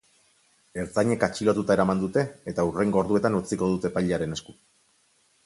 Ertzainek 0.83 1.25
atxilotuta 1.27 1.75
eraman 1.75 2.01
dute, 2.05 2.23
eta 2.53 2.67
hurrengo 2.71 3.01
orduetan 3.03 3.39
utziko 3.43 3.71
dute 3.75 3.93
epailearen 3.93 4.37
esku. 4.39 4.59